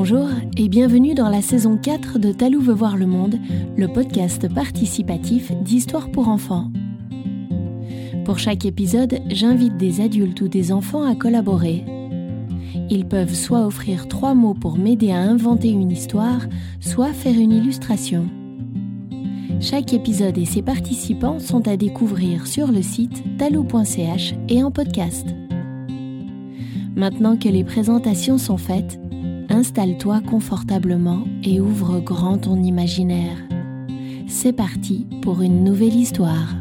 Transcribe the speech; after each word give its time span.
Bonjour 0.00 0.28
et 0.56 0.68
bienvenue 0.68 1.14
dans 1.14 1.28
la 1.28 1.42
saison 1.42 1.76
4 1.76 2.20
de 2.20 2.30
Talou 2.30 2.60
veut 2.60 2.72
voir 2.72 2.96
le 2.96 3.06
monde, 3.06 3.34
le 3.76 3.88
podcast 3.88 4.48
participatif 4.48 5.50
d'histoire 5.50 6.12
pour 6.12 6.28
enfants. 6.28 6.70
Pour 8.24 8.38
chaque 8.38 8.64
épisode, 8.64 9.18
j'invite 9.26 9.76
des 9.76 10.00
adultes 10.00 10.40
ou 10.40 10.46
des 10.46 10.70
enfants 10.70 11.02
à 11.02 11.16
collaborer. 11.16 11.84
Ils 12.88 13.08
peuvent 13.08 13.34
soit 13.34 13.66
offrir 13.66 14.06
trois 14.06 14.34
mots 14.34 14.54
pour 14.54 14.78
m'aider 14.78 15.10
à 15.10 15.18
inventer 15.18 15.70
une 15.70 15.90
histoire, 15.90 16.46
soit 16.78 17.12
faire 17.12 17.36
une 17.36 17.50
illustration. 17.50 18.28
Chaque 19.60 19.92
épisode 19.92 20.38
et 20.38 20.44
ses 20.44 20.62
participants 20.62 21.40
sont 21.40 21.66
à 21.66 21.76
découvrir 21.76 22.46
sur 22.46 22.70
le 22.70 22.82
site 22.82 23.24
talou.ch 23.36 24.34
et 24.48 24.62
en 24.62 24.70
podcast. 24.70 25.26
Maintenant 26.94 27.36
que 27.36 27.48
les 27.48 27.64
présentations 27.64 28.38
sont 28.38 28.58
faites, 28.58 29.00
installe-toi 29.58 30.20
confortablement 30.20 31.24
et 31.42 31.60
ouvre 31.60 31.98
grand 31.98 32.38
ton 32.38 32.62
imaginaire. 32.62 33.36
C'est 34.28 34.52
parti 34.52 35.04
pour 35.20 35.42
une 35.42 35.64
nouvelle 35.64 35.96
histoire. 35.96 36.54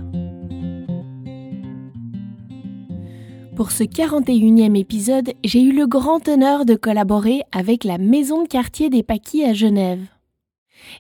Pour 3.56 3.72
ce 3.72 3.84
41e 3.84 4.76
épisode, 4.76 5.32
j'ai 5.44 5.62
eu 5.62 5.74
le 5.74 5.86
grand 5.86 6.28
honneur 6.28 6.66
de 6.66 6.74
collaborer 6.74 7.44
avec 7.52 7.84
la 7.84 8.00
Maison 8.00 8.42
de 8.42 8.48
quartier 8.48 8.90
des 8.90 9.04
Paquis 9.04 9.44
à 9.44 9.54
Genève. 9.54 10.04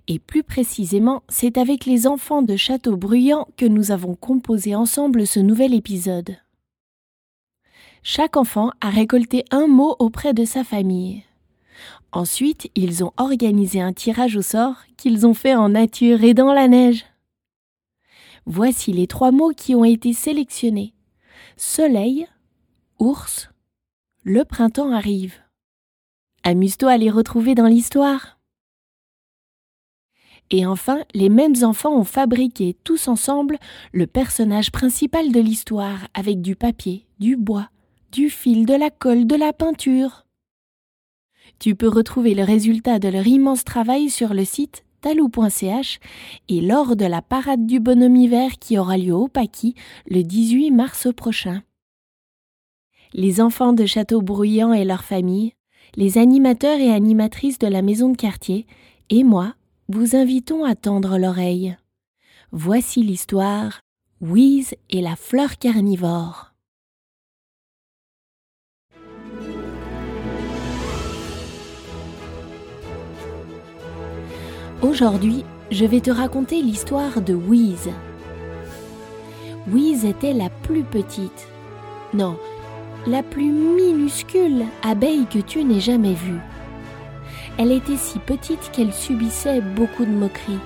Et 0.07 0.19
plus 0.19 0.43
précisément, 0.43 1.23
c'est 1.29 1.57
avec 1.57 1.87
les 1.87 2.05
enfants 2.05 2.43
de 2.43 2.55
Château-Bruyant 2.55 3.47
que 3.57 3.65
nous 3.65 3.89
avons 3.89 4.13
composé 4.13 4.75
ensemble 4.75 5.25
ce 5.25 5.39
nouvel 5.39 5.73
épisode. 5.73 6.37
Chaque 8.03 8.37
enfant 8.37 8.69
a 8.81 8.91
récolté 8.91 9.45
un 9.49 9.65
mot 9.65 9.95
auprès 9.97 10.35
de 10.35 10.45
sa 10.45 10.63
famille. 10.63 11.23
Ensuite, 12.11 12.69
ils 12.75 13.03
ont 13.03 13.11
organisé 13.17 13.81
un 13.81 13.93
tirage 13.93 14.37
au 14.37 14.41
sort 14.41 14.75
qu'ils 14.95 15.27
ont 15.27 15.33
fait 15.33 15.55
en 15.55 15.69
nature 15.69 16.23
et 16.23 16.33
dans 16.33 16.53
la 16.53 16.67
neige. 16.67 17.05
Voici 18.45 18.93
les 18.93 19.07
trois 19.07 19.31
mots 19.31 19.51
qui 19.51 19.75
ont 19.75 19.83
été 19.83 20.13
sélectionnés. 20.13 20.93
Soleil, 21.57 22.27
ours, 22.97 23.49
le 24.23 24.45
printemps 24.45 24.91
arrive. 24.91 25.35
Amuse-toi 26.43 26.91
à 26.91 26.97
les 26.97 27.09
retrouver 27.09 27.55
dans 27.55 27.67
l'histoire. 27.67 28.37
Et 30.49 30.65
enfin, 30.65 30.99
les 31.13 31.29
mêmes 31.29 31.55
enfants 31.63 31.93
ont 31.93 32.05
fabriqué 32.05 32.77
tous 32.85 33.09
ensemble 33.09 33.57
le 33.91 34.07
personnage 34.07 34.71
principal 34.71 35.33
de 35.33 35.41
l'histoire 35.41 36.07
avec 36.13 36.41
du 36.41 36.55
papier, 36.55 37.05
du 37.19 37.35
bois, 37.35 37.69
du 38.13 38.29
fil, 38.29 38.65
de 38.65 38.75
la 38.75 38.89
colle, 38.89 39.27
de 39.27 39.35
la 39.35 39.51
peinture. 39.51 40.26
Tu 41.59 41.75
peux 41.75 41.87
retrouver 41.87 42.35
le 42.35 42.43
résultat 42.43 42.99
de 42.99 43.09
leur 43.09 43.25
immense 43.25 43.63
travail 43.63 44.09
sur 44.09 44.33
le 44.33 44.45
site 44.45 44.83
talou.ch 45.01 45.99
et 46.49 46.61
lors 46.61 46.95
de 46.95 47.05
la 47.05 47.21
parade 47.21 47.65
du 47.65 47.79
bonhomme 47.79 48.15
hiver 48.15 48.51
qui 48.59 48.77
aura 48.77 48.97
lieu 48.97 49.13
au 49.13 49.27
Paquis 49.27 49.75
le 50.09 50.23
18 50.23 50.71
mars 50.71 51.07
prochain. 51.15 51.63
Les 53.13 53.41
enfants 53.41 53.73
de 53.73 53.85
Château 53.85 54.21
Bruyant 54.21 54.73
et 54.73 54.85
leurs 54.85 55.03
familles, 55.03 55.53
les 55.95 56.17
animateurs 56.17 56.79
et 56.79 56.91
animatrices 56.91 57.59
de 57.59 57.67
la 57.67 57.81
maison 57.81 58.09
de 58.09 58.17
quartier 58.17 58.65
et 59.09 59.23
moi 59.23 59.53
vous 59.89 60.15
invitons 60.15 60.65
à 60.65 60.75
tendre 60.75 61.17
l'oreille. 61.17 61.77
Voici 62.51 63.01
l'histoire 63.01 63.79
Wheeze 64.19 64.73
et 64.89 65.01
la 65.01 65.15
fleur 65.15 65.57
carnivore. 65.57 66.56
Aujourd'hui, 74.83 75.43
je 75.71 75.85
vais 75.85 76.01
te 76.01 76.11
raconter 76.11 76.61
l'histoire 76.61 77.21
de 77.21 77.33
Wheeze. 77.33 77.89
Wheeze 79.67 80.05
était 80.05 80.33
la 80.33 80.51
plus 80.51 80.83
petite, 80.83 81.47
non, 82.13 82.37
la 83.07 83.23
plus 83.23 83.51
minuscule 83.51 84.65
abeille 84.83 85.25
que 85.25 85.39
tu 85.39 85.63
n'aies 85.63 85.79
jamais 85.79 86.13
vue. 86.13 86.39
Elle 87.57 87.71
était 87.71 87.97
si 87.97 88.19
petite 88.19 88.69
qu'elle 88.71 88.93
subissait 88.93 89.61
beaucoup 89.61 90.05
de 90.05 90.11
moqueries. 90.11 90.59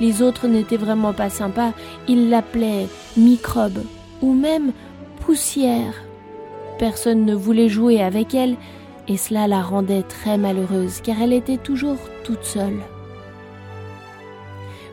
Les 0.00 0.22
autres 0.22 0.48
n'étaient 0.48 0.76
vraiment 0.76 1.12
pas 1.12 1.30
sympas, 1.30 1.72
ils 2.08 2.28
l'appelaient 2.28 2.88
microbe 3.16 3.84
ou 4.22 4.34
même 4.34 4.72
poussière. 5.20 5.94
Personne 6.80 7.24
ne 7.24 7.34
voulait 7.36 7.68
jouer 7.68 8.02
avec 8.02 8.34
elle 8.34 8.56
et 9.06 9.16
cela 9.16 9.46
la 9.46 9.62
rendait 9.62 10.02
très 10.02 10.36
malheureuse 10.36 11.00
car 11.00 11.22
elle 11.22 11.32
était 11.32 11.58
toujours 11.58 11.98
toute 12.24 12.42
seule. 12.42 12.80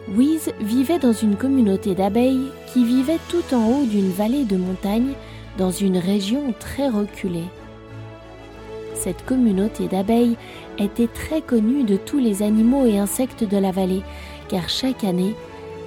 Wiz 0.10 0.52
vivait 0.60 1.00
dans 1.00 1.14
une 1.14 1.38
communauté 1.38 1.96
d'abeilles 1.96 2.52
qui 2.74 2.84
vivait 2.84 3.20
tout 3.30 3.56
en 3.56 3.68
haut 3.70 3.86
d'une 3.86 4.12
vallée 4.12 4.44
de 4.44 4.58
montagne 4.58 5.14
dans 5.58 5.72
une 5.72 5.98
région 5.98 6.54
très 6.60 6.90
reculée. 6.90 7.48
Cette 8.96 9.26
communauté 9.26 9.88
d'abeilles 9.88 10.38
était 10.78 11.08
très 11.08 11.42
connue 11.42 11.84
de 11.84 11.96
tous 11.96 12.20
les 12.20 12.42
animaux 12.42 12.86
et 12.86 12.98
insectes 12.98 13.44
de 13.44 13.58
la 13.58 13.72
vallée, 13.72 14.02
car 14.50 14.70
chaque 14.70 15.04
année, 15.04 15.36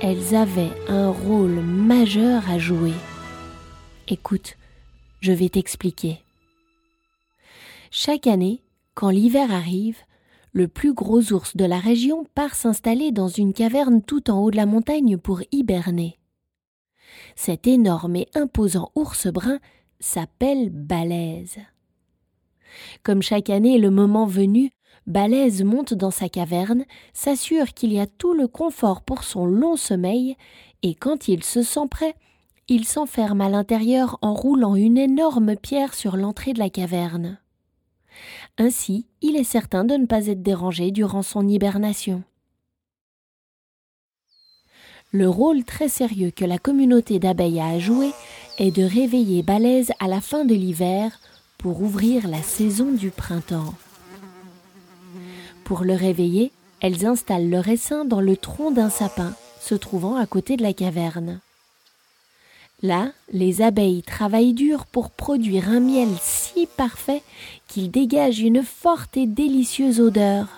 elles 0.00 0.34
avaient 0.34 0.72
un 0.88 1.10
rôle 1.10 1.60
majeur 1.60 2.43
à 2.50 2.59
jouer. 2.59 2.93
Écoute, 4.09 4.56
je 5.21 5.32
vais 5.32 5.49
t'expliquer. 5.49 6.21
Chaque 7.91 8.26
année, 8.26 8.60
quand 8.94 9.10
l'hiver 9.10 9.53
arrive, 9.53 9.99
le 10.56 10.69
plus 10.69 10.94
gros 10.94 11.34
ours 11.34 11.55
de 11.55 11.67
la 11.67 11.78
région 11.78 12.25
part 12.34 12.55
s'installer 12.55 13.12
dans 13.12 13.28
une 13.28 13.53
caverne 13.53 14.00
tout 14.00 14.31
en 14.31 14.41
haut 14.41 14.50
de 14.50 14.56
la 14.56 14.65
montagne 14.65 15.19
pour 15.19 15.43
hiberner. 15.53 16.19
Cet 17.34 17.67
énorme 17.67 18.17
et 18.17 18.28
imposant 18.34 18.91
ours 18.94 19.27
brun 19.27 19.59
s'appelle 20.00 20.71
Balèze. 20.71 21.59
Comme 23.03 23.21
chaque 23.21 23.50
année, 23.50 23.77
le 23.77 23.91
moment 23.91 24.25
venu, 24.25 24.71
Balèze 25.06 25.62
monte 25.62 25.93
dans 25.93 26.11
sa 26.11 26.31
caverne, 26.31 26.87
s'assure 27.12 27.75
qu'il 27.75 27.93
y 27.93 28.00
a 28.00 28.06
tout 28.06 28.33
le 28.33 28.49
confort 28.49 29.03
pour 29.03 29.25
son 29.25 29.44
long 29.44 29.77
sommeil, 29.77 30.38
et 30.83 30.94
quand 30.94 31.28
il 31.28 31.44
se 31.44 31.62
sent 31.62 31.87
prêt, 31.91 32.15
il 32.67 32.87
s'enferme 32.87 33.43
à 33.43 33.50
l'intérieur 33.50 34.19
en 34.23 34.33
roulant 34.33 34.75
une 34.75 34.97
énorme 34.97 35.55
pierre 35.55 35.93
sur 35.93 36.17
l'entrée 36.17 36.55
de 36.55 36.61
la 36.61 36.71
caverne. 36.71 37.38
Ainsi, 38.59 39.05
il 39.21 39.37
est 39.37 39.44
certain 39.44 39.84
de 39.84 39.94
ne 39.94 40.06
pas 40.06 40.27
être 40.28 40.43
dérangé 40.43 40.91
durant 40.91 41.22
son 41.22 41.47
hibernation. 41.47 42.22
Le 45.12 45.28
rôle 45.28 45.65
très 45.65 45.89
sérieux 45.89 46.31
que 46.31 46.44
la 46.44 46.59
communauté 46.59 47.19
d'abeilles 47.19 47.61
a 47.61 47.69
à 47.69 47.78
jouer 47.78 48.11
est 48.59 48.71
de 48.71 48.83
réveiller 48.83 49.43
Balèze 49.43 49.93
à 50.00 50.09
la 50.09 50.21
fin 50.21 50.44
de 50.44 50.55
l'hiver 50.55 51.21
pour 51.59 51.83
ouvrir 51.83 52.28
la 52.28 52.43
saison 52.43 52.93
du 52.93 53.11
printemps. 53.11 53.75
Pour 55.65 55.84
le 55.84 55.94
réveiller, 55.94 56.50
elles 56.81 57.06
installent 57.06 57.50
leur 57.50 57.69
essaim 57.69 58.05
dans 58.05 58.21
le 58.21 58.37
tronc 58.37 58.71
d'un 58.71 58.91
sapin 58.91 59.34
se 59.61 59.75
trouvant 59.75 60.17
à 60.17 60.27
côté 60.27 60.56
de 60.56 60.62
la 60.62 60.73
caverne. 60.73 61.41
Là, 62.82 63.12
les 63.32 63.62
abeilles 63.62 64.03
travaillent 64.03 64.53
dur 64.53 64.84
pour 64.87 65.10
produire 65.10 65.70
un 65.70 65.81
miel 65.81 66.09
si 66.20 66.69
parfait 66.76 67.22
qu'il 67.69 67.91
dégage 67.91 68.41
une 68.41 68.62
forte 68.62 69.16
et 69.16 69.26
délicieuse 69.26 70.00
odeur. 70.00 70.48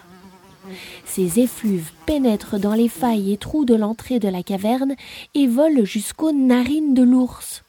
Ces 1.05 1.39
effluves 1.39 1.93
pénètrent 2.07 2.59
dans 2.59 2.75
les 2.75 2.89
failles 2.89 3.33
et 3.33 3.37
trous 3.37 3.65
de 3.65 3.75
l'entrée 3.75 4.19
de 4.19 4.29
la 4.29 4.43
caverne 4.43 4.97
et 5.35 5.47
volent 5.47 5.85
jusqu'aux 5.85 6.33
narines 6.33 6.93
de 6.93 7.03
l'ours. 7.03 7.63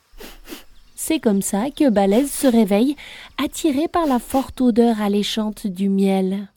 C'est 0.96 1.20
comme 1.20 1.42
ça 1.42 1.70
que 1.70 1.90
Balèze 1.90 2.32
se 2.32 2.48
réveille, 2.48 2.96
attiré 3.44 3.88
par 3.88 4.06
la 4.06 4.20
forte 4.20 4.62
odeur 4.62 5.00
alléchante 5.02 5.66
du 5.66 5.90
miel. 5.90 6.50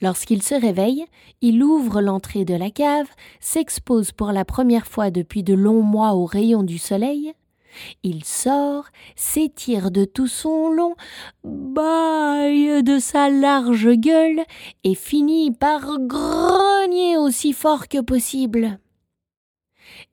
Lorsqu'il 0.00 0.42
se 0.42 0.54
réveille, 0.54 1.04
il 1.40 1.62
ouvre 1.62 2.00
l'entrée 2.00 2.44
de 2.44 2.54
la 2.54 2.70
cave, 2.70 3.08
s'expose 3.40 4.12
pour 4.12 4.30
la 4.30 4.44
première 4.44 4.86
fois 4.86 5.10
depuis 5.10 5.42
de 5.42 5.54
longs 5.54 5.82
mois 5.82 6.14
aux 6.14 6.24
rayons 6.24 6.62
du 6.62 6.78
soleil. 6.78 7.32
Il 8.04 8.24
sort, 8.24 8.86
s'étire 9.16 9.90
de 9.90 10.04
tout 10.04 10.28
son 10.28 10.70
long, 10.70 10.94
baille 11.42 12.82
de 12.82 12.98
sa 12.98 13.28
large 13.28 13.90
gueule 13.94 14.42
et 14.84 14.94
finit 14.94 15.50
par 15.50 15.98
grogner 15.98 17.16
aussi 17.16 17.52
fort 17.52 17.88
que 17.88 18.00
possible. 18.00 18.78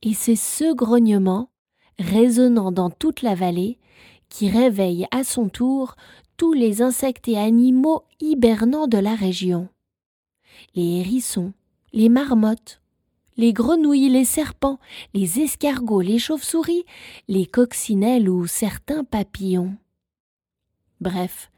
Et 0.02 0.14
c'est 0.14 0.36
ce 0.36 0.74
grognement, 0.74 1.50
résonnant 2.00 2.72
dans 2.72 2.90
toute 2.90 3.22
la 3.22 3.36
vallée, 3.36 3.78
qui 4.30 4.50
réveille 4.50 5.06
à 5.12 5.24
son 5.24 5.48
tour 5.48 5.96
tous 6.38 6.54
les 6.54 6.82
insectes 6.82 7.28
et 7.28 7.38
animaux 7.38 8.04
hibernants 8.20 8.88
de 8.88 8.98
la 8.98 9.14
région 9.14 9.70
les 10.76 11.00
hérissons, 11.00 11.54
les 11.94 12.10
marmottes, 12.10 12.82
les 13.38 13.54
grenouilles, 13.54 14.10
les 14.10 14.26
serpents, 14.26 14.80
les 15.14 15.40
escargots, 15.42 16.02
les 16.02 16.20
chauves-souris, 16.20 16.86
les 17.28 17.46
coccinelles 17.46 18.30
ou 18.30 18.48
certains 18.48 19.04
papillons. 19.04 19.76
Bref, 21.02 21.52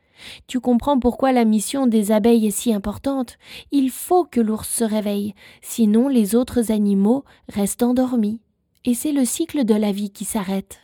Tu 0.47 0.59
comprends 0.59 0.99
pourquoi 0.99 1.31
la 1.31 1.45
mission 1.45 1.88
des 1.88 2.11
abeilles 2.11 2.47
est 2.47 2.51
si 2.51 2.73
importante. 2.73 3.38
Il 3.71 3.89
faut 3.89 4.25
que 4.25 4.41
l'ours 4.41 4.67
se 4.67 4.83
réveille, 4.83 5.33
sinon 5.61 6.07
les 6.07 6.35
autres 6.35 6.71
animaux 6.71 7.23
restent 7.49 7.83
endormis. 7.83 8.41
Et 8.85 8.94
c'est 8.94 9.11
le 9.11 9.25
cycle 9.25 9.65
de 9.65 9.75
la 9.75 9.91
vie 9.91 10.11
qui 10.11 10.25
s'arrête. 10.25 10.81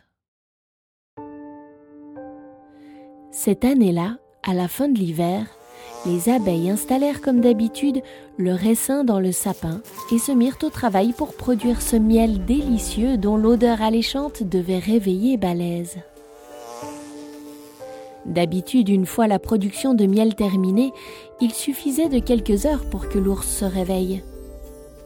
Cette 3.30 3.64
année-là, 3.64 4.18
à 4.42 4.54
la 4.54 4.68
fin 4.68 4.88
de 4.88 4.98
l'hiver, 4.98 5.46
les 6.06 6.28
abeilles 6.28 6.70
installèrent 6.70 7.20
comme 7.20 7.40
d'habitude 7.40 8.02
le 8.36 8.52
raisin 8.52 9.04
dans 9.04 9.20
le 9.20 9.32
sapin 9.32 9.80
et 10.12 10.18
se 10.18 10.32
mirent 10.32 10.58
au 10.62 10.70
travail 10.70 11.12
pour 11.12 11.34
produire 11.34 11.80
ce 11.80 11.96
miel 11.96 12.44
délicieux 12.44 13.16
dont 13.16 13.36
l'odeur 13.36 13.80
alléchante 13.80 14.42
devait 14.42 14.78
réveiller 14.78 15.36
Balèze. 15.36 15.96
D'habitude, 18.26 18.88
une 18.88 19.06
fois 19.06 19.26
la 19.26 19.38
production 19.38 19.94
de 19.94 20.06
miel 20.06 20.34
terminée, 20.34 20.92
il 21.40 21.52
suffisait 21.52 22.08
de 22.08 22.18
quelques 22.18 22.66
heures 22.66 22.84
pour 22.90 23.08
que 23.08 23.18
l'ours 23.18 23.46
se 23.46 23.64
réveille. 23.64 24.22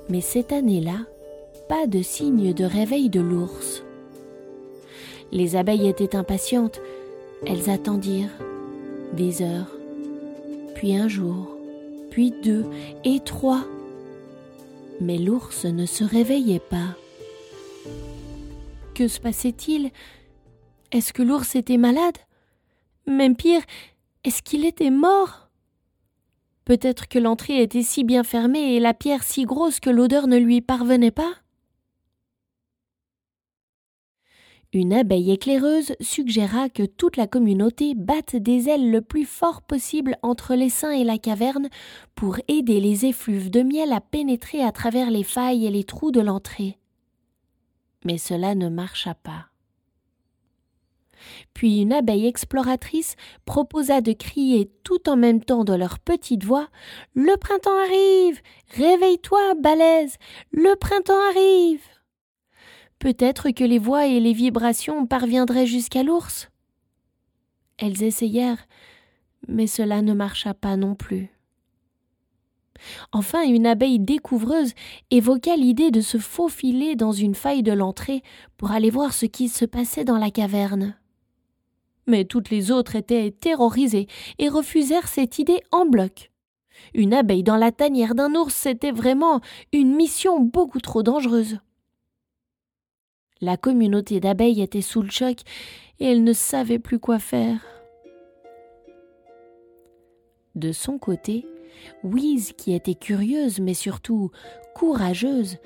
Mais 0.09 0.21
cette 0.21 0.53
année-là, 0.53 0.99
pas 1.69 1.87
de 1.87 2.01
signe 2.01 2.53
de 2.55 2.65
réveil 2.65 3.09
de 3.09 3.21
l'ours. 3.21 3.83
Les 5.33 5.57
abeilles 5.57 5.89
étaient 5.89 6.17
impatientes, 6.17 6.81
elles 7.47 7.69
attendirent 7.71 8.31
des 9.13 9.43
heures, 9.43 9.78
puis 10.79 10.95
un 10.95 11.09
jour, 11.09 11.49
puis 12.09 12.31
deux 12.31 12.65
et 13.03 13.19
trois. 13.19 13.65
Mais 15.01 15.19
l'ours 15.19 15.65
ne 15.65 15.87
se 15.87 16.05
réveillait 16.05 16.61
pas. 16.61 16.95
Que 18.95 19.09
se 19.09 19.19
passait-il? 19.19 19.91
Est-ce 20.93 21.13
que 21.13 21.23
l'ours 21.23 21.57
était 21.57 21.79
malade? 21.79 22.17
Même 23.09 23.35
pire, 23.35 23.63
est-ce 24.23 24.41
qu'il 24.41 24.65
était 24.65 24.91
mort? 24.91 25.49
Peut-être 26.65 27.09
que 27.09 27.19
l'entrée 27.19 27.61
était 27.61 27.83
si 27.83 28.05
bien 28.05 28.23
fermée 28.23 28.77
et 28.77 28.81
la 28.81 28.95
pierre 28.95 29.25
si 29.25 29.47
grosse 29.47 29.81
que 29.81 29.91
l'odeur 29.91 30.29
ne 30.29 30.39
lui 30.39 30.61
parvenait 30.61 31.11
pas? 31.11 31.33
Une 34.75 34.93
abeille 34.93 35.31
éclaireuse 35.31 35.95
suggéra 35.99 36.69
que 36.69 36.83
toute 36.83 37.17
la 37.17 37.27
communauté 37.27 37.95
batte 37.95 38.37
des 38.37 38.69
ailes 38.69 38.91
le 38.91 39.01
plus 39.01 39.25
fort 39.25 39.63
possible 39.63 40.19
entre 40.23 40.55
l'essaim 40.55 40.91
et 40.91 41.05
la 41.05 41.17
caverne 41.17 41.69
pour 42.15 42.37
aider 42.49 42.79
les 42.79 43.07
effluves 43.07 43.51
de 43.51 43.63
miel 43.63 43.93
à 43.93 44.03
pénétrer 44.03 44.63
à 44.63 44.71
travers 44.71 45.11
les 45.11 45.25
failles 45.25 45.65
et 45.65 45.71
les 45.71 45.85
trous 45.85 46.11
de 46.11 46.21
l'entrée. 46.21 46.77
Mais 48.05 48.19
cela 48.19 48.55
ne 48.55 48.69
marcha 48.69 49.15
pas. 49.15 49.47
Puis 51.55 51.81
une 51.81 51.95
abeille 51.95 52.27
exploratrice 52.27 53.17
proposa 53.47 54.03
de 54.03 54.13
crier 54.13 54.71
tout 54.85 55.09
en 55.09 55.17
même 55.17 55.43
temps 55.43 55.65
de 55.65 55.73
leur 55.73 55.99
petite 55.99 56.45
voix 56.45 56.69
Le 57.15 57.37
printemps 57.39 57.77
arrive 57.87 58.41
Réveille-toi, 58.77 59.55
balèze 59.55 60.17
Le 60.53 60.77
printemps 60.77 61.29
arrive 61.31 61.81
Peut-être 62.99 63.51
que 63.51 63.65
les 63.65 63.79
voix 63.79 64.07
et 64.07 64.19
les 64.19 64.33
vibrations 64.33 65.07
parviendraient 65.07 65.67
jusqu'à 65.67 66.03
l'ours. 66.03 66.51
Elles 67.79 68.03
essayèrent, 68.03 68.67
mais 69.47 69.69
cela 69.69 70.03
ne 70.03 70.15
marcha 70.15 70.53
pas 70.53 70.77
non 70.77 70.95
plus. 70.95 71.31
Enfin, 73.13 73.43
une 73.43 73.67
abeille 73.67 73.99
découvreuse 73.99 74.73
évoqua 75.11 75.57
l'idée 75.57 75.91
de 75.91 76.01
se 76.01 76.19
faufiler 76.19 76.97
dans 76.97 77.13
une 77.13 77.35
faille 77.35 77.63
de 77.63 77.73
l'entrée 77.73 78.23
pour 78.57 78.71
aller 78.71 78.91
voir 78.91 79.13
ce 79.13 79.27
qui 79.27 79.49
se 79.49 79.65
passait 79.65 80.05
dans 80.05 80.19
la 80.19 80.31
caverne. 80.31 80.97
Mais 82.07 82.25
toutes 82.25 82.51
les 82.51 82.71
autres 82.71 82.97
étaient 82.97 83.31
terrorisées 83.31 84.07
et 84.39 84.49
refusèrent 84.49 85.09
cette 85.09 85.39
idée 85.39 85.61
en 85.71 85.87
bloc. 85.87 86.31
Une 86.95 87.13
abeille 87.13 87.43
dans 87.43 87.57
la 87.57 87.73
tanière 87.73 88.15
d'un 88.15 88.35
ours, 88.35 88.55
c'était 88.55 88.93
vraiment 88.93 89.41
une 89.73 89.95
mission 89.95 90.41
beaucoup 90.41 90.81
trop 90.81 91.03
dangereuse. 91.03 91.59
La 93.41 93.57
communauté 93.57 94.19
d'abeilles 94.21 94.63
était 94.63 94.83
sous 94.83 95.03
le 95.03 95.11
choc 95.11 95.39
et 96.01 96.07
elle 96.07 96.25
ne 96.25 96.33
savait 96.33 96.79
plus 96.79 96.99
quoi 96.99 97.19
faire. 97.19 97.61
De 100.55 100.73
son 100.73 100.99
côté, 100.99 101.47
Wise, 102.03 102.53
qui 102.57 102.75
était 102.75 102.97
curieuse 102.97 103.61
mais 103.61 103.75
surtout 103.75 104.33
courageuse, 104.75 105.59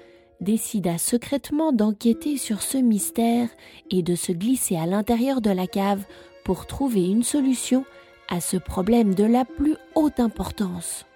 décida 0.43 0.99
secrètement 0.99 1.73
d'enquêter 1.73 2.37
sur 2.37 2.63
ce 2.63 2.77
mystère 2.77 3.49
et 3.91 4.03
de 4.03 4.15
se 4.15 4.33
glisser 4.33 4.77
à 4.77 4.87
l'intérieur 4.87 5.41
de 5.41 5.51
la 5.51 5.67
cave 5.67 6.05
pour 6.45 6.67
trouver 6.67 7.09
une 7.09 7.23
solution 7.23 7.85
à 8.29 8.41
ce 8.41 8.57
problème 8.57 9.15
de 9.15 9.25
la 9.25 9.45
plus 9.45 9.77
haute 9.95 10.21
importance. 10.21 11.07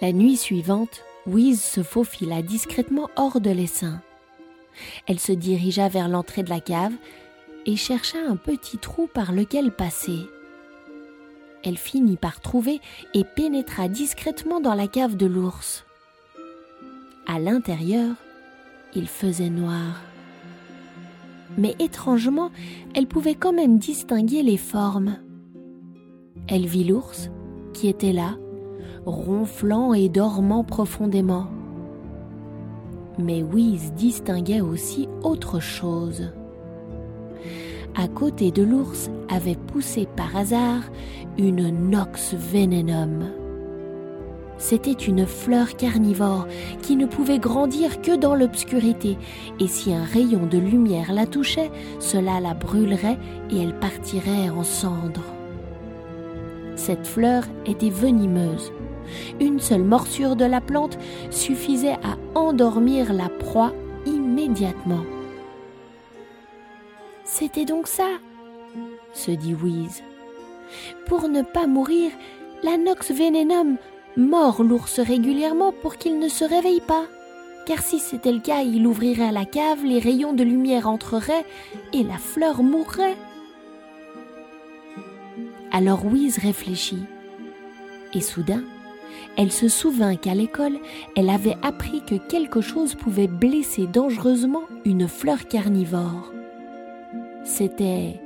La 0.00 0.12
nuit 0.12 0.36
suivante, 0.36 1.02
Wise 1.26 1.62
se 1.62 1.82
faufila 1.82 2.42
discrètement 2.42 3.08
hors 3.16 3.40
de 3.40 3.50
l'essaim. 3.50 4.00
Elle 5.06 5.20
se 5.20 5.32
dirigea 5.32 5.88
vers 5.88 6.08
l'entrée 6.08 6.42
de 6.42 6.50
la 6.50 6.60
cave 6.60 6.92
et 7.66 7.76
chercha 7.76 8.18
un 8.18 8.36
petit 8.36 8.78
trou 8.78 9.08
par 9.12 9.32
lequel 9.32 9.70
passer. 9.72 10.20
Elle 11.64 11.76
finit 11.76 12.16
par 12.16 12.40
trouver 12.40 12.80
et 13.12 13.24
pénétra 13.24 13.88
discrètement 13.88 14.60
dans 14.60 14.74
la 14.74 14.86
cave 14.86 15.16
de 15.16 15.26
l'ours. 15.26 15.84
À 17.26 17.40
l'intérieur, 17.40 18.14
il 18.94 19.08
faisait 19.08 19.50
noir. 19.50 20.00
Mais 21.58 21.74
étrangement, 21.80 22.50
elle 22.94 23.06
pouvait 23.06 23.34
quand 23.34 23.52
même 23.52 23.78
distinguer 23.78 24.42
les 24.42 24.56
formes. 24.56 25.18
Elle 26.48 26.66
vit 26.66 26.84
l'ours, 26.84 27.30
qui 27.72 27.88
était 27.88 28.12
là, 28.12 28.36
ronflant 29.04 29.92
et 29.92 30.08
dormant 30.08 30.62
profondément 30.62 31.48
mais 33.18 33.42
Wiz 33.42 33.92
distinguait 33.92 34.60
aussi 34.60 35.08
autre 35.22 35.60
chose. 35.60 36.30
À 37.94 38.08
côté 38.08 38.50
de 38.50 38.62
l'ours 38.62 39.10
avait 39.28 39.54
poussé 39.54 40.06
par 40.16 40.36
hasard 40.36 40.82
une 41.38 41.90
Nox 41.90 42.34
venenum. 42.34 43.24
C'était 44.58 44.92
une 44.92 45.26
fleur 45.26 45.76
carnivore 45.76 46.46
qui 46.82 46.96
ne 46.96 47.06
pouvait 47.06 47.38
grandir 47.38 48.00
que 48.00 48.16
dans 48.16 48.34
l'obscurité, 48.34 49.18
et 49.60 49.68
si 49.68 49.92
un 49.92 50.04
rayon 50.04 50.46
de 50.46 50.58
lumière 50.58 51.12
la 51.12 51.26
touchait, 51.26 51.70
cela 52.00 52.40
la 52.40 52.54
brûlerait 52.54 53.18
et 53.50 53.60
elle 53.60 53.78
partirait 53.78 54.48
en 54.48 54.62
cendres. 54.62 55.24
Cette 56.74 57.06
fleur 57.06 57.44
était 57.66 57.90
venimeuse, 57.90 58.72
une 59.40 59.60
seule 59.60 59.84
morsure 59.84 60.36
de 60.36 60.44
la 60.44 60.60
plante 60.60 60.98
suffisait 61.30 61.98
à 62.02 62.16
endormir 62.38 63.12
la 63.12 63.28
proie 63.28 63.72
immédiatement. 64.06 65.04
C'était 67.24 67.64
donc 67.64 67.88
ça, 67.88 68.08
se 69.12 69.30
dit 69.30 69.54
Wheeze. 69.54 70.02
Pour 71.06 71.28
ne 71.28 71.42
pas 71.42 71.66
mourir, 71.66 72.10
la 72.62 72.76
Nox 72.76 73.12
Venenum 73.12 73.76
mord 74.16 74.62
l'ours 74.62 75.00
régulièrement 75.00 75.72
pour 75.72 75.96
qu'il 75.96 76.18
ne 76.18 76.28
se 76.28 76.44
réveille 76.44 76.80
pas. 76.80 77.04
Car 77.66 77.80
si 77.80 77.98
c'était 77.98 78.32
le 78.32 78.40
cas, 78.40 78.62
il 78.62 78.86
ouvrirait 78.86 79.32
la 79.32 79.44
cave, 79.44 79.84
les 79.84 79.98
rayons 79.98 80.32
de 80.32 80.44
lumière 80.44 80.88
entreraient 80.88 81.44
et 81.92 82.04
la 82.04 82.16
fleur 82.16 82.62
mourrait. 82.62 83.16
Alors 85.72 86.06
Wheeze 86.06 86.38
réfléchit. 86.38 87.04
Et 88.14 88.20
soudain, 88.20 88.62
elle 89.36 89.52
se 89.52 89.68
souvint 89.68 90.16
qu'à 90.16 90.34
l'école, 90.34 90.78
elle 91.16 91.30
avait 91.30 91.56
appris 91.62 92.02
que 92.06 92.14
quelque 92.14 92.60
chose 92.60 92.94
pouvait 92.94 93.26
blesser 93.26 93.86
dangereusement 93.86 94.62
une 94.84 95.08
fleur 95.08 95.46
carnivore. 95.48 96.32
C'était 97.44 98.20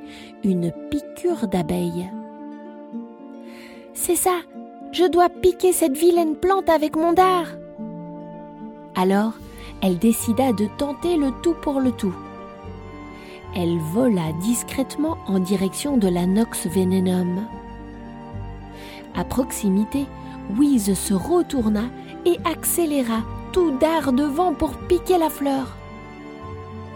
une 0.45 0.73
piqûre 0.91 1.49
d'abeille. 1.49 2.11
C'est 3.93 4.17
ça, 4.17 4.39
je 4.93 5.05
dois 5.05 5.29
piquer 5.29 5.73
cette 5.73 5.97
vilaine 5.97 6.37
plante 6.37 6.69
avec 6.69 6.97
mon 6.97 7.13
dard. 7.13 7.47
Alors, 8.97 9.35
elle 9.83 9.99
décida 9.99 10.53
de 10.53 10.67
tenter 10.79 11.17
le 11.17 11.31
tout 11.43 11.55
pour 11.63 11.81
le 11.81 11.93
tout. 11.93 12.15
Elle 13.57 13.79
vola 13.79 14.33
discrètement 14.43 15.19
en 15.27 15.39
direction 15.39 15.97
de 15.97 16.09
la 16.09 16.27
Nox 16.27 16.67
Venenum. 16.67 17.47
À 19.17 19.25
proximité, 19.25 20.07
Wiz 20.59 20.95
se 20.95 21.15
retourna 21.15 21.83
et 22.25 22.39
accéléra 22.45 23.23
tout 23.53 23.73
dard 23.79 24.13
devant 24.13 24.53
pour 24.53 24.77
piquer 24.77 25.19
la 25.19 25.31
fleur. 25.31 25.77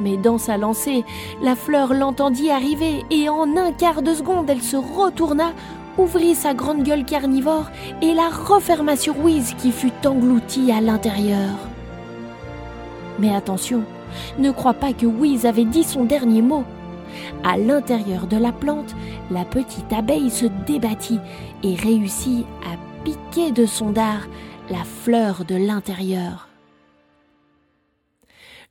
Mais 0.00 0.16
dans 0.16 0.38
sa 0.38 0.56
lancée, 0.56 1.04
la 1.42 1.54
fleur 1.54 1.94
l'entendit 1.94 2.50
arriver 2.50 3.04
et 3.10 3.28
en 3.28 3.56
un 3.56 3.72
quart 3.72 4.02
de 4.02 4.14
seconde, 4.14 4.50
elle 4.50 4.62
se 4.62 4.76
retourna, 4.76 5.52
ouvrit 5.98 6.34
sa 6.34 6.54
grande 6.54 6.82
gueule 6.82 7.04
carnivore 7.04 7.70
et 8.02 8.12
la 8.12 8.28
referma 8.28 8.96
sur 8.96 9.18
Wiz 9.18 9.54
qui 9.58 9.70
fut 9.70 9.92
englouti 10.04 10.72
à 10.72 10.80
l'intérieur. 10.80 11.54
Mais 13.20 13.34
attention, 13.34 13.84
ne 14.38 14.50
crois 14.50 14.74
pas 14.74 14.92
que 14.92 15.06
Wiz 15.06 15.46
avait 15.46 15.64
dit 15.64 15.84
son 15.84 16.04
dernier 16.04 16.42
mot. 16.42 16.64
À 17.44 17.56
l'intérieur 17.56 18.26
de 18.26 18.36
la 18.36 18.50
plante, 18.50 18.96
la 19.30 19.44
petite 19.44 19.92
abeille 19.92 20.30
se 20.30 20.46
débattit 20.66 21.20
et 21.62 21.76
réussit 21.76 22.44
à 22.64 22.76
piquer 23.04 23.52
de 23.52 23.66
son 23.66 23.90
dard 23.90 24.26
la 24.70 24.82
fleur 24.84 25.44
de 25.44 25.54
l'intérieur. 25.54 26.48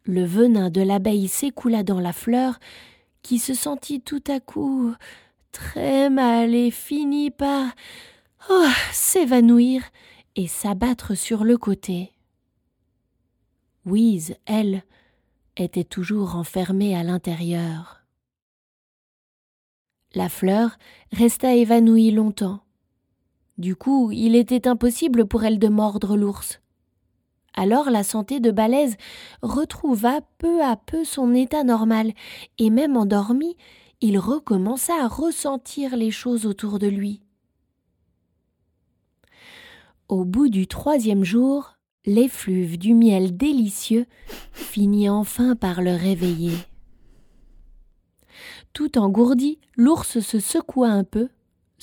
Le 0.05 0.25
venin 0.25 0.69
de 0.69 0.81
l'abeille 0.81 1.27
s'écoula 1.27 1.83
dans 1.83 1.99
la 1.99 2.13
fleur, 2.13 2.59
qui 3.21 3.39
se 3.39 3.53
sentit 3.53 4.01
tout 4.01 4.23
à 4.27 4.39
coup 4.39 4.93
très 5.51 6.09
mal 6.09 6.55
et 6.55 6.71
finit 6.71 7.29
par 7.29 7.67
oh, 8.49 8.67
s'évanouir 8.91 9.83
et 10.35 10.47
s'abattre 10.47 11.15
sur 11.15 11.43
le 11.43 11.57
côté. 11.57 12.11
Louise, 13.85 14.35
elle, 14.45 14.83
était 15.55 15.83
toujours 15.83 16.35
enfermée 16.35 16.97
à 16.97 17.03
l'intérieur. 17.03 18.01
La 20.15 20.27
fleur 20.27 20.77
resta 21.11 21.53
évanouie 21.53 22.11
longtemps. 22.11 22.63
Du 23.57 23.75
coup, 23.75 24.11
il 24.11 24.35
était 24.35 24.67
impossible 24.67 25.27
pour 25.27 25.43
elle 25.43 25.59
de 25.59 25.67
mordre 25.67 26.17
l'ours. 26.17 26.59
Alors 27.53 27.91
la 27.91 28.03
santé 28.03 28.39
de 28.39 28.49
Balèze 28.49 28.97
retrouva 29.43 30.21
peu 30.39 30.63
à 30.63 30.75
peu 30.75 31.03
son 31.03 31.33
état 31.35 31.63
normal, 31.63 32.13
et 32.57 32.69
même 32.71 32.97
endormi, 32.97 33.55
il 34.01 34.17
recommença 34.17 34.93
à 35.01 35.07
ressentir 35.07 35.95
les 35.95 36.11
choses 36.11 36.45
autour 36.45 36.79
de 36.79 36.87
lui. 36.87 37.21
Au 40.09 40.25
bout 40.25 40.49
du 40.49 40.67
troisième 40.67 41.23
jour, 41.23 41.77
l'effluve 42.05 42.77
du 42.77 42.93
miel 42.93 43.37
délicieux 43.37 44.07
finit 44.51 45.09
enfin 45.09 45.55
par 45.55 45.81
le 45.81 45.95
réveiller. 45.95 46.57
Tout 48.73 48.97
engourdi, 48.97 49.59
l'ours 49.77 50.19
se 50.19 50.39
secoua 50.39 50.89
un 50.89 51.03
peu, 51.03 51.29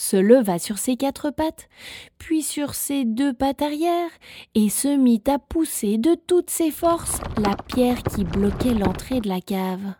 se 0.00 0.16
leva 0.16 0.58
sur 0.58 0.78
ses 0.78 0.96
quatre 0.96 1.30
pattes, 1.30 1.68
puis 2.16 2.42
sur 2.42 2.74
ses 2.74 3.04
deux 3.04 3.34
pattes 3.34 3.60
arrière, 3.60 4.08
et 4.54 4.70
se 4.70 4.88
mit 4.88 5.22
à 5.26 5.38
pousser 5.38 5.98
de 5.98 6.14
toutes 6.26 6.48
ses 6.48 6.70
forces 6.70 7.20
la 7.36 7.54
pierre 7.54 8.02
qui 8.02 8.24
bloquait 8.24 8.74
l'entrée 8.74 9.20
de 9.20 9.28
la 9.28 9.42
cave. 9.42 9.94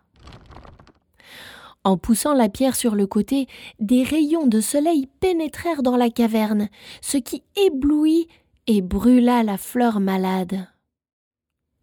En 1.85 1.99
poussant 1.99 2.33
la 2.33 2.49
pierre 2.49 2.77
sur 2.77 2.95
le 2.95 3.07
côté, 3.07 3.47
des 3.79 4.03
rayons 4.03 4.47
de 4.47 4.61
soleil 4.61 5.07
pénétrèrent 5.21 5.83
dans 5.83 5.97
la 5.97 6.09
caverne, 6.09 6.69
ce 7.03 7.19
qui 7.19 7.43
éblouit 7.57 8.27
et 8.67 8.81
brûla 8.81 9.43
la 9.43 9.59
fleur 9.59 10.01
malade. 10.01 10.67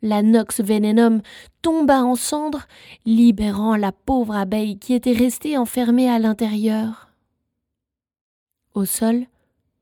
La 0.02 0.24
nox 0.24 0.62
vénénum 0.62 1.22
tomba 1.62 2.04
en 2.04 2.16
cendres, 2.16 2.68
libérant 3.06 3.76
la 3.76 3.92
pauvre 3.92 4.36
abeille 4.36 4.80
qui 4.80 4.94
était 4.94 5.12
restée 5.12 5.58
enfermée 5.58 6.10
à 6.10 6.20
l'intérieur. 6.20 7.07
Au 8.78 8.86
sol, 8.86 9.26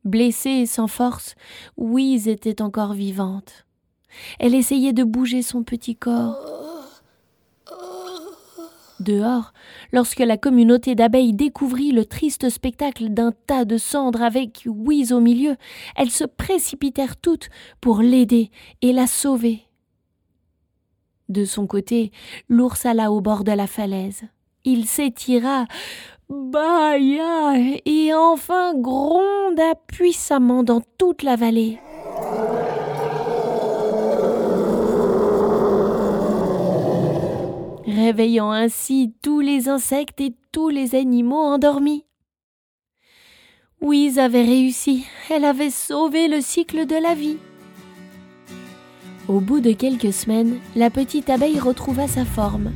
blessée 0.06 0.62
et 0.62 0.66
sans 0.66 0.88
force, 0.88 1.36
Ouise 1.75 2.30
était 2.30 2.62
encore 2.62 2.94
vivante. 2.94 3.66
Elle 4.40 4.56
essayait 4.56 4.94
de 4.94 5.04
bouger 5.04 5.42
son 5.42 5.64
petit 5.64 5.98
corps. 5.98 6.38
Dehors, 9.02 9.52
lorsque 9.92 10.22
la 10.22 10.38
communauté 10.38 10.96
d'abeilles 10.96 11.34
découvrit 11.34 11.92
le 11.92 12.06
triste 12.06 12.50
spectacle 12.50 13.10
d'un 13.10 13.34
tas 13.34 13.66
de 13.66 13.78
cendres 13.78 14.22
avec 14.22 14.64
Louise 14.64 15.12
au 15.12 15.20
milieu, 15.20 15.58
elles 15.98 16.10
se 16.10 16.24
précipitèrent 16.24 17.18
toutes 17.18 17.50
pour 17.82 18.02
l'aider 18.02 18.50
et 18.82 18.94
la 18.94 19.08
sauver. 19.08 19.64
De 21.28 21.44
son 21.44 21.68
côté, 21.68 22.14
l'ours 22.48 22.86
alla 22.86 23.12
au 23.12 23.20
bord 23.20 23.44
de 23.44 23.52
la 23.52 23.68
falaise. 23.68 24.22
Il 24.64 24.88
s'étira, 24.88 25.68
bâilla 26.29 27.53
et 27.86 28.13
enfin 28.13 28.74
gronda 28.75 29.75
puissamment 29.88 30.63
dans 30.63 30.82
toute 30.98 31.24
la 31.24 31.36
vallée. 31.36 31.79
réveillant 37.96 38.51
ainsi 38.51 39.13
tous 39.22 39.39
les 39.39 39.67
insectes 39.70 40.22
et 40.22 40.36
tous 40.51 40.70
les 40.70 40.96
animaux 40.96 41.41
endormis. 41.41 42.05
Ouise 43.82 44.20
avait 44.20 44.44
réussi, 44.44 45.05
elle 45.29 45.46
avait 45.46 45.70
sauvé 45.70 46.27
le 46.27 46.41
cycle 46.41 46.86
de 46.86 46.96
la 46.96 47.15
vie. 47.15 47.38
Au 49.27 49.39
bout 49.39 49.60
de 49.60 49.72
quelques 49.72 50.13
semaines, 50.13 50.60
la 50.75 50.89
petite 50.89 51.29
abeille 51.29 51.60
retrouva 51.60 52.08
sa 52.08 52.25
forme. 52.25 52.74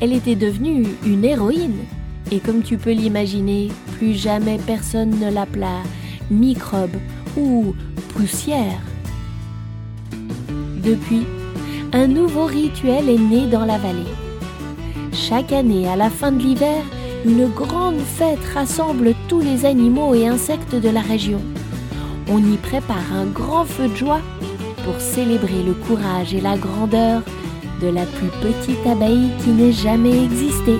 Elle 0.00 0.12
était 0.12 0.36
devenue 0.36 0.86
une 1.04 1.24
héroïne, 1.24 1.78
et 2.30 2.40
comme 2.40 2.62
tu 2.62 2.76
peux 2.76 2.92
l'imaginer, 2.92 3.68
plus 3.96 4.14
jamais 4.14 4.58
personne 4.66 5.18
ne 5.18 5.30
l'appela 5.30 5.82
microbe 6.30 6.96
ou 7.36 7.74
poussière. 8.14 8.80
Depuis, 10.82 11.26
un 11.92 12.06
nouveau 12.06 12.44
rituel 12.44 13.08
est 13.08 13.18
né 13.18 13.46
dans 13.46 13.64
la 13.64 13.78
vallée. 13.78 14.12
Chaque 15.12 15.52
année, 15.52 15.88
à 15.88 15.96
la 15.96 16.10
fin 16.10 16.32
de 16.32 16.42
l'hiver, 16.42 16.82
une 17.24 17.48
grande 17.48 17.98
fête 17.98 18.44
rassemble 18.54 19.14
tous 19.28 19.40
les 19.40 19.64
animaux 19.64 20.14
et 20.14 20.28
insectes 20.28 20.74
de 20.74 20.88
la 20.88 21.00
région. 21.00 21.40
On 22.30 22.38
y 22.38 22.56
prépare 22.56 23.12
un 23.14 23.24
grand 23.24 23.64
feu 23.64 23.88
de 23.88 23.96
joie 23.96 24.20
pour 24.84 25.00
célébrer 25.00 25.62
le 25.66 25.72
courage 25.72 26.34
et 26.34 26.40
la 26.40 26.56
grandeur 26.56 27.22
de 27.82 27.88
la 27.88 28.04
plus 28.04 28.28
petite 28.40 28.86
abeille 28.86 29.30
qui 29.42 29.50
n'ait 29.50 29.72
jamais 29.72 30.24
existé. 30.24 30.78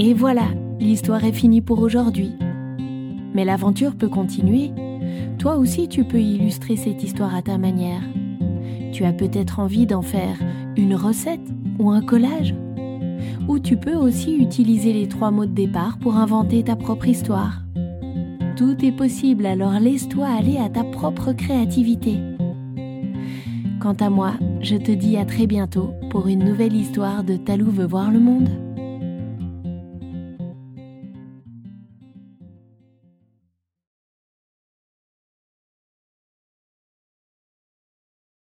Et 0.00 0.14
voilà, 0.14 0.44
l'histoire 0.78 1.24
est 1.24 1.32
finie 1.32 1.60
pour 1.60 1.80
aujourd'hui. 1.80 2.30
Mais 3.34 3.44
l'aventure 3.44 3.96
peut 3.96 4.08
continuer. 4.08 4.70
Toi 5.38 5.56
aussi, 5.56 5.88
tu 5.88 6.04
peux 6.04 6.20
illustrer 6.20 6.76
cette 6.76 7.02
histoire 7.02 7.34
à 7.34 7.42
ta 7.42 7.58
manière. 7.58 8.02
Tu 8.92 9.04
as 9.04 9.12
peut-être 9.12 9.58
envie 9.58 9.86
d'en 9.86 10.02
faire 10.02 10.38
une 10.76 10.94
recette 10.94 11.52
ou 11.80 11.90
un 11.90 12.00
collage. 12.00 12.54
Ou 13.48 13.58
tu 13.58 13.76
peux 13.76 13.96
aussi 13.96 14.36
utiliser 14.36 14.92
les 14.92 15.08
trois 15.08 15.32
mots 15.32 15.46
de 15.46 15.54
départ 15.54 15.98
pour 15.98 16.16
inventer 16.16 16.62
ta 16.62 16.76
propre 16.76 17.08
histoire. 17.08 17.62
Tout 18.54 18.84
est 18.84 18.92
possible, 18.92 19.46
alors 19.46 19.80
laisse-toi 19.80 20.26
aller 20.26 20.58
à 20.58 20.68
ta 20.68 20.84
propre 20.84 21.32
créativité. 21.32 22.18
Quant 23.80 23.96
à 23.98 24.10
moi, 24.10 24.34
je 24.60 24.76
te 24.76 24.92
dis 24.92 25.16
à 25.16 25.24
très 25.24 25.48
bientôt 25.48 25.90
pour 26.10 26.28
une 26.28 26.44
nouvelle 26.44 26.74
histoire 26.74 27.24
de 27.24 27.36
Talou 27.36 27.70
veut 27.70 27.86
voir 27.86 28.12
le 28.12 28.20
monde. 28.20 28.67